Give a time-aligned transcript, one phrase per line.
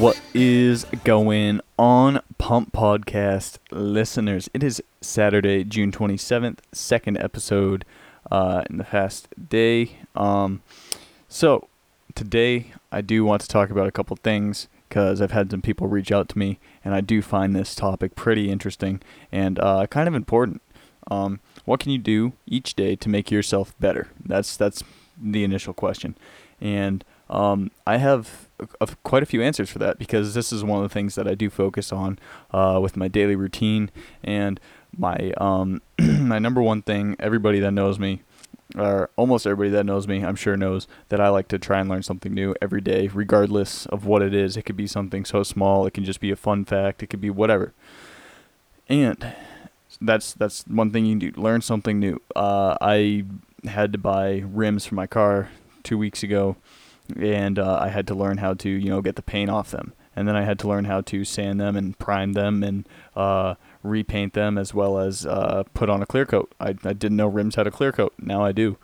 [0.00, 4.50] What is going on, Pump Podcast listeners?
[4.52, 7.84] It is Saturday, June 27th, second episode
[8.32, 9.98] uh, in the past day.
[10.16, 10.62] Um,
[11.28, 11.68] so,
[12.16, 15.88] today I do want to talk about a couple things because I've had some people
[15.88, 19.00] reach out to me, and I do find this topic pretty interesting
[19.32, 20.62] and uh, kind of important.
[21.10, 24.08] Um, what can you do each day to make yourself better?
[24.24, 24.82] That's that's
[25.20, 26.16] the initial question,
[26.60, 30.62] and um, I have a, a- quite a few answers for that because this is
[30.62, 32.18] one of the things that I do focus on
[32.52, 33.90] uh, with my daily routine
[34.22, 34.60] and
[34.96, 37.16] my um, my number one thing.
[37.18, 38.22] Everybody that knows me,
[38.76, 41.88] or almost everybody that knows me, I'm sure knows that I like to try and
[41.88, 44.56] learn something new every day, regardless of what it is.
[44.56, 47.20] It could be something so small, it can just be a fun fact, it could
[47.20, 47.72] be whatever.
[48.88, 49.34] And
[50.00, 51.32] that's that's one thing you do.
[51.36, 52.20] Learn something new.
[52.34, 53.24] Uh, I
[53.64, 55.50] had to buy rims for my car
[55.82, 56.56] two weeks ago,
[57.16, 59.92] and uh, I had to learn how to you know get the paint off them,
[60.14, 63.54] and then I had to learn how to sand them and prime them and uh,
[63.84, 66.52] repaint them as well as uh, put on a clear coat.
[66.58, 68.14] I I didn't know rims had a clear coat.
[68.18, 68.76] Now I do.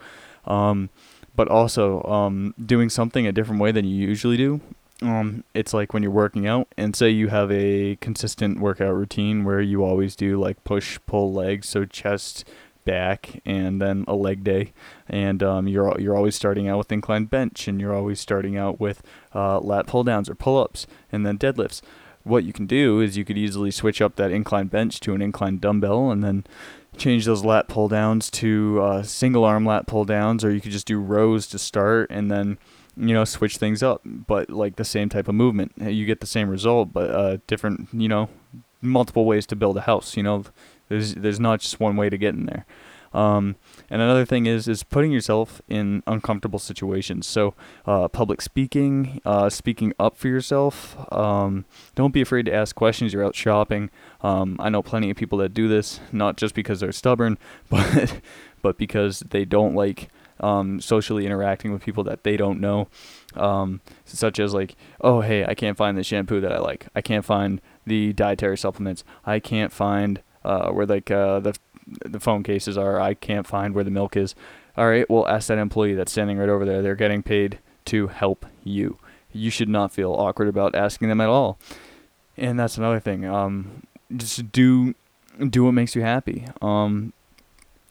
[0.44, 0.90] Um,
[1.36, 4.60] but also um, doing something a different way than you usually do.
[5.02, 9.44] Um, it's like when you're working out, and say you have a consistent workout routine
[9.44, 12.44] where you always do like push pull legs, so chest,
[12.84, 14.72] back, and then a leg day,
[15.08, 18.78] and um, you're you're always starting out with inclined bench, and you're always starting out
[18.78, 19.02] with
[19.34, 21.80] uh, lat pull downs or pull ups, and then deadlifts.
[22.30, 25.20] What you can do is you could easily switch up that incline bench to an
[25.20, 26.44] incline dumbbell, and then
[26.96, 30.72] change those lat pull downs to uh, single arm lat pull downs, or you could
[30.72, 32.58] just do rows to start and then
[32.96, 35.72] you know switch things up, but like the same type of movement.
[35.78, 37.88] You get the same result, but uh, different.
[37.92, 38.28] You know,
[38.80, 40.16] multiple ways to build a house.
[40.16, 40.44] You know,
[40.88, 42.66] there's there's not just one way to get in there.
[43.12, 43.56] Um,
[43.88, 47.26] and another thing is is putting yourself in uncomfortable situations.
[47.26, 47.54] So
[47.86, 50.96] uh, public speaking, uh, speaking up for yourself.
[51.12, 53.12] Um, don't be afraid to ask questions.
[53.12, 53.90] You're out shopping.
[54.20, 57.38] Um, I know plenty of people that do this, not just because they're stubborn,
[57.68, 58.20] but
[58.62, 60.08] but because they don't like
[60.40, 62.88] um, socially interacting with people that they don't know,
[63.34, 66.86] um, such as like, oh hey, I can't find the shampoo that I like.
[66.94, 69.04] I can't find the dietary supplements.
[69.24, 71.56] I can't find uh, where like uh, the
[72.04, 73.00] the phone cases are.
[73.00, 74.34] I can't find where the milk is.
[74.76, 76.82] All right, well ask that employee that's standing right over there.
[76.82, 78.98] They're getting paid to help you.
[79.32, 81.58] You should not feel awkward about asking them at all.
[82.36, 83.24] And that's another thing.
[83.24, 83.82] Um,
[84.16, 84.94] just do
[85.48, 86.46] do what makes you happy.
[86.60, 87.12] Um,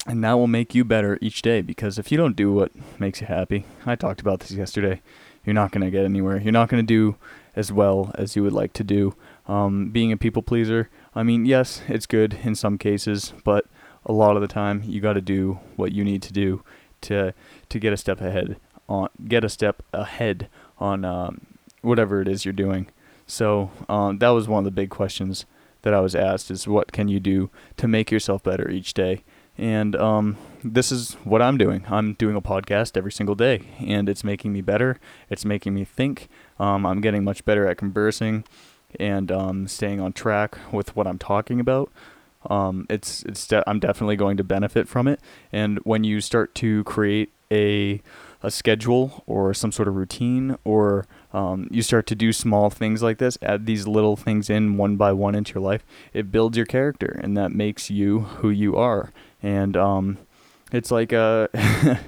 [0.07, 3.21] and that will make you better each day because if you don't do what makes
[3.21, 5.01] you happy, I talked about this yesterday,
[5.45, 6.39] you're not going to get anywhere.
[6.39, 7.15] You're not going to do
[7.55, 9.15] as well as you would like to do.
[9.47, 13.65] Um, being a people pleaser, I mean, yes, it's good in some cases, but
[14.05, 16.63] a lot of the time you got to do what you need to do
[17.01, 17.33] to
[17.69, 20.49] to get a step ahead on get a step ahead
[20.79, 21.45] on um,
[21.81, 22.87] whatever it is you're doing.
[23.27, 25.45] So um, that was one of the big questions
[25.83, 29.23] that I was asked: is what can you do to make yourself better each day?
[29.57, 31.83] And um, this is what I'm doing.
[31.89, 34.99] I'm doing a podcast every single day, and it's making me better.
[35.29, 36.29] It's making me think.
[36.59, 38.45] Um, I'm getting much better at conversing
[38.99, 41.91] and um, staying on track with what I'm talking about.
[42.49, 45.19] Um, it's it's de- I'm definitely going to benefit from it.
[45.51, 48.01] And when you start to create a
[48.41, 53.03] a schedule or some sort of routine, or um, you start to do small things
[53.03, 56.55] like this, add these little things in one by one into your life, it builds
[56.55, 59.11] your character, and that makes you who you are.
[59.43, 60.19] And um,
[60.71, 61.49] it's like a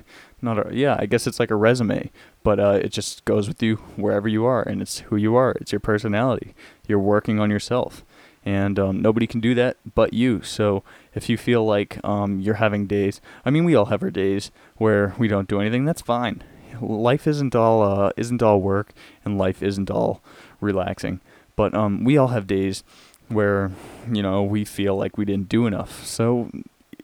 [0.42, 2.12] not a yeah, I guess it's like a resume,
[2.44, 5.52] but uh, it just goes with you wherever you are, and it's who you are.
[5.60, 6.54] It's your personality.
[6.88, 8.06] You're working on yourself,
[8.46, 10.42] and um, nobody can do that but you.
[10.42, 14.10] So if you feel like um, you're having days, I mean, we all have our
[14.10, 15.86] days where we don't do anything.
[15.86, 16.44] That's fine.
[16.80, 18.94] Life isn't all uh, isn't all work,
[19.24, 20.22] and life isn't all
[20.60, 21.20] relaxing.
[21.56, 22.84] But um, we all have days
[23.28, 23.72] where
[24.12, 26.04] you know we feel like we didn't do enough.
[26.06, 26.50] So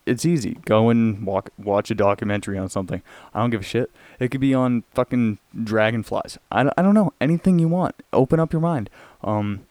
[0.07, 0.57] it's easy.
[0.65, 3.01] Go and walk, watch a documentary on something.
[3.33, 3.91] I don't give a shit.
[4.19, 6.39] It could be on fucking dragonflies.
[6.49, 7.13] I, I don't know.
[7.19, 7.95] Anything you want.
[8.13, 8.89] Open up your mind.
[9.23, 9.66] Um,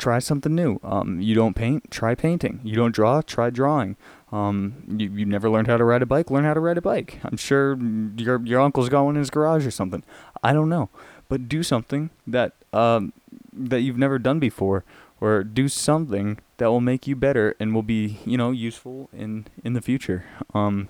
[0.00, 0.80] try something new.
[0.82, 2.60] Um, you don't paint, try painting.
[2.64, 3.96] You don't draw, try drawing.
[4.32, 6.82] Um, you, you never learned how to ride a bike, learn how to ride a
[6.82, 7.20] bike.
[7.22, 7.78] I'm sure
[8.16, 10.02] your your uncle's going in his garage or something.
[10.42, 10.88] I don't know,
[11.28, 13.12] but do something that um
[13.52, 14.84] that you've never done before,
[15.20, 19.46] or do something that will make you better and will be you know useful in
[19.64, 20.24] in the future.
[20.54, 20.88] Um,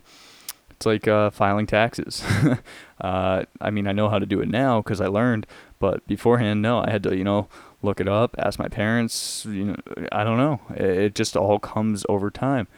[0.71, 2.25] it's like uh, filing taxes.
[3.03, 5.47] uh, I mean, I know how to do it now because I learned,
[5.79, 7.49] But beforehand, no, I had to, you know,
[7.83, 9.45] look it up, ask my parents.
[9.47, 9.77] You know,
[10.13, 10.61] I don't know.
[10.71, 12.69] It, just all comes over time.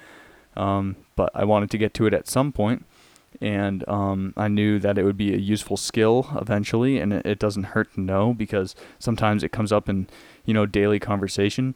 [0.56, 2.84] Um, but I wanted to get to it at some point,
[3.40, 7.38] and um, I knew that it would be a useful skill eventually, and it, it
[7.38, 10.08] doesn't hurt to know because sometimes it comes up in
[10.44, 11.75] you know daily conversation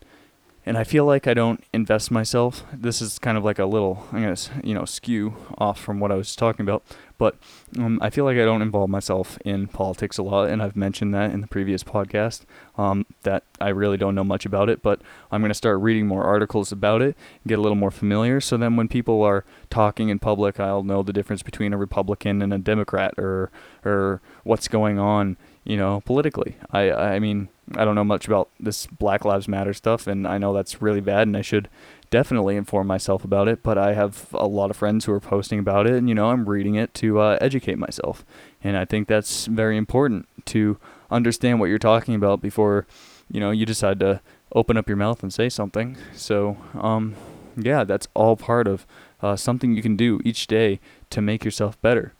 [0.66, 2.64] and I feel like I don't invest myself.
[2.72, 6.10] This is kind of like a little, I'm gonna, you know, skew off from what
[6.10, 6.82] I was talking about,
[7.18, 7.36] but
[7.78, 11.14] um, I feel like I don't involve myself in politics a lot, and I've mentioned
[11.14, 12.42] that in the previous podcast
[12.76, 14.82] um, that I really don't know much about it.
[14.82, 17.16] But I'm gonna start reading more articles about it,
[17.46, 21.04] get a little more familiar, so then when people are talking in public, I'll know
[21.04, 23.52] the difference between a Republican and a Democrat, or
[23.84, 25.36] or what's going on,
[25.66, 26.56] you know, politically.
[26.70, 30.38] I I mean I don't know much about this Black Lives Matter stuff, and I
[30.38, 31.68] know that's really bad, and I should
[32.10, 33.62] definitely inform myself about it.
[33.62, 36.30] But I have a lot of friends who are posting about it, and you know,
[36.30, 38.24] I'm reading it to uh, educate myself,
[38.62, 40.78] and I think that's very important to
[41.10, 42.86] understand what you're talking about before,
[43.30, 44.20] you know, you decide to
[44.52, 45.96] open up your mouth and say something.
[46.14, 47.16] So, um,
[47.56, 48.86] yeah, that's all part of
[49.22, 50.78] uh, something you can do each day
[51.10, 52.12] to make yourself better.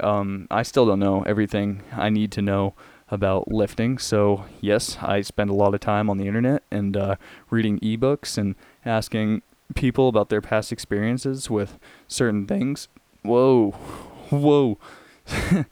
[0.00, 2.74] Um, I still don't know everything I need to know
[3.08, 3.98] about lifting.
[3.98, 7.16] So, yes, I spend a lot of time on the internet and uh,
[7.50, 8.54] reading ebooks and
[8.86, 9.42] asking
[9.74, 11.78] people about their past experiences with
[12.08, 12.88] certain things.
[13.22, 13.72] Whoa,
[14.30, 14.78] whoa.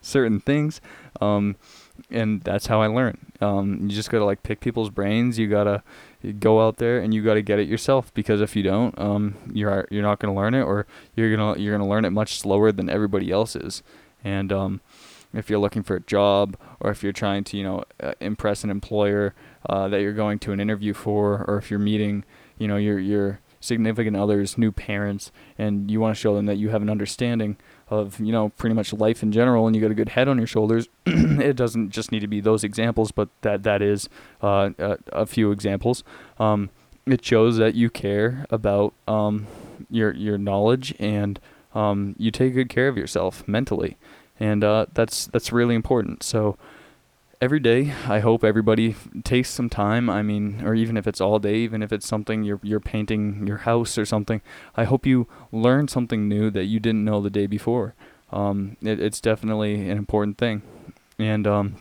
[0.00, 0.80] certain things.
[1.20, 1.56] Um,
[2.10, 3.18] and that's how I learn.
[3.40, 5.38] Um, you just gotta like pick people's brains.
[5.38, 5.82] You gotta
[6.38, 9.86] go out there and you gotta get it yourself because if you don't, um, you're
[9.90, 12.88] you're not gonna learn it, or you're gonna you're gonna learn it much slower than
[12.88, 13.82] everybody else is.
[14.24, 14.80] And um,
[15.32, 18.64] if you're looking for a job or if you're trying to, you know, uh, impress
[18.64, 19.34] an employer
[19.68, 22.24] uh, that you're going to an interview for, or if you're meeting,
[22.58, 26.56] you know, your your significant others, new parents, and you want to show them that
[26.56, 27.56] you have an understanding
[27.88, 30.38] of, you know, pretty much life in general, and you got a good head on
[30.38, 30.88] your shoulders.
[31.06, 34.08] it doesn't just need to be those examples, but that that is
[34.42, 36.02] uh, a, a, few examples.
[36.38, 36.70] Um,
[37.06, 39.46] it shows that you care about um,
[39.90, 41.38] your your knowledge and
[41.74, 43.96] um, you take good care of yourself mentally
[44.38, 46.22] and uh, that's that's really important.
[46.22, 46.56] So
[47.40, 48.94] every day, I hope everybody
[49.24, 50.08] takes some time.
[50.08, 53.46] I mean, or even if it's all day, even if it's something you're you're painting
[53.46, 54.40] your house or something,
[54.76, 57.94] I hope you learn something new that you didn't know the day before.
[58.32, 60.62] Um, it, it's definitely an important thing,
[61.18, 61.76] and um,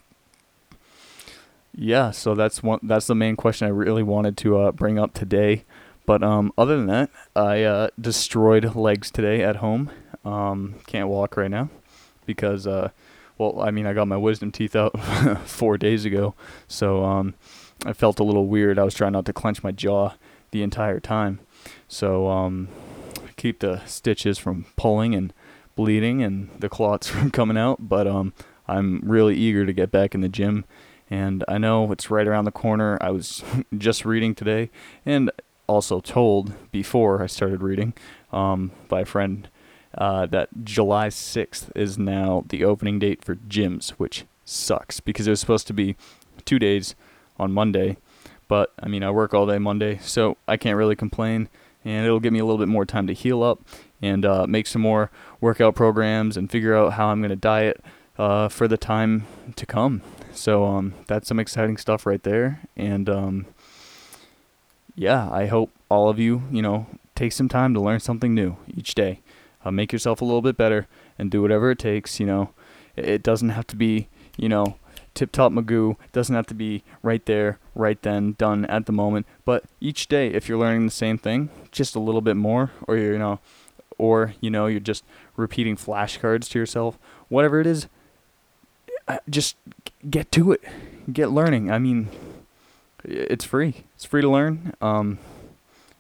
[1.76, 2.80] yeah, so that's one.
[2.84, 5.66] That's the main question I really wanted to uh, bring up today.
[6.06, 9.90] But um, other than that, I uh, destroyed legs today at home.
[10.24, 11.70] Um, can't walk right now
[12.26, 12.90] because, uh,
[13.38, 15.00] well, I mean, I got my wisdom teeth out
[15.46, 16.36] four days ago,
[16.68, 17.34] so um,
[17.86, 18.80] I felt a little weird.
[18.80, 20.14] I was trying not to clench my jaw
[20.52, 21.40] the entire time,
[21.88, 22.70] so um,
[23.36, 25.34] keep the stitches from pulling and
[25.76, 27.90] bleeding and the clots from coming out.
[27.90, 28.34] But um,
[28.68, 30.66] I'm really eager to get back in the gym,
[31.10, 32.98] and I know it's right around the corner.
[33.02, 33.44] I was
[33.78, 34.70] just reading today,
[35.06, 35.30] and
[35.68, 37.94] also told before I started reading
[38.32, 39.50] um, by a friend
[39.98, 45.32] uh, that July 6th is now the opening date for gyms, which sucks because it
[45.32, 45.96] was supposed to be
[46.44, 46.96] two days
[47.40, 47.98] on Monday.
[48.48, 51.50] But I mean, I work all day Monday, so I can't really complain.
[51.84, 53.62] And it'll give me a little bit more time to heal up
[54.02, 57.84] and uh, make some more workout programs and figure out how I'm going to diet
[58.18, 60.02] uh, for the time to come.
[60.34, 62.62] So um, that's some exciting stuff right there.
[62.76, 63.46] And um,
[64.96, 68.58] yeah, I hope all of you, you know, take some time to learn something new
[68.68, 69.22] each day
[69.66, 72.20] uh, make yourself a little bit better and do whatever it takes.
[72.20, 72.50] You know,
[72.96, 74.08] it doesn't have to be,
[74.38, 74.78] you know,
[75.14, 75.96] tip top Magoo.
[76.14, 79.26] Doesn't have to be right there, right then, done at the moment.
[79.44, 82.96] But each day, if you're learning the same thing, just a little bit more, or
[82.98, 83.40] you know,
[83.98, 85.04] or you know, you're just
[85.36, 87.88] repeating flashcards to yourself, whatever it is,
[89.08, 89.56] uh, just
[90.10, 90.64] get to it,
[91.12, 91.72] get learning.
[91.72, 92.10] I mean,
[93.04, 93.84] it's free.
[93.96, 94.74] It's free to learn.
[94.82, 95.20] Um,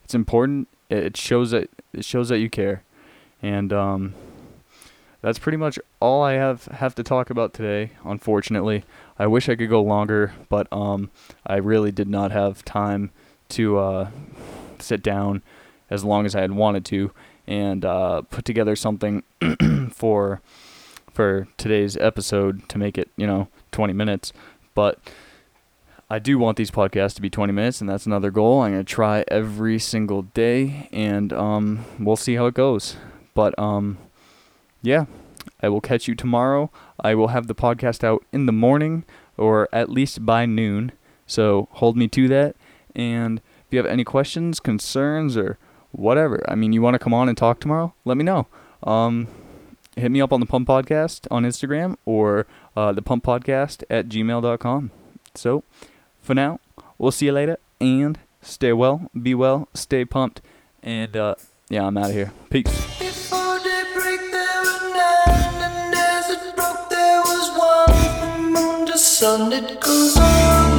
[0.03, 0.67] it's important.
[0.89, 2.83] It shows that it shows that you care.
[3.45, 4.15] And um,
[5.21, 7.91] that's pretty much all I have have to talk about today.
[8.03, 8.83] Unfortunately,
[9.19, 11.11] I wish I could go longer, but um,
[11.45, 13.11] I really did not have time
[13.49, 14.09] to uh,
[14.79, 15.43] sit down
[15.91, 17.11] as long as I had wanted to
[17.45, 19.21] and uh, put together something
[19.91, 20.41] for
[21.13, 24.33] for today's episode to make it you know 20 minutes.
[24.73, 24.97] But
[26.09, 28.63] I do want these podcasts to be 20 minutes, and that's another goal.
[28.63, 32.97] I'm gonna try every single day, and um, we'll see how it goes.
[33.35, 33.99] But um,
[34.81, 35.05] yeah,
[35.61, 36.71] I will catch you tomorrow.
[36.99, 39.03] I will have the podcast out in the morning
[39.37, 40.91] or at least by noon.
[41.27, 42.55] So hold me to that.
[42.95, 45.57] And if you have any questions, concerns, or
[45.91, 48.47] whatever, I mean, you want to come on and talk tomorrow, let me know.
[48.83, 49.27] Um,
[49.95, 54.07] hit me up on the Pump Podcast on Instagram or uh, the Pump Podcast at
[54.07, 54.91] gmail.com.
[55.33, 55.63] So
[56.21, 56.59] for now,
[56.97, 60.41] we'll see you later and stay well, be well, stay pumped,
[60.81, 61.35] and uh,
[61.69, 62.31] yeah, I'm out of here.
[62.49, 62.94] Peace.
[69.25, 70.74] Sun it goes on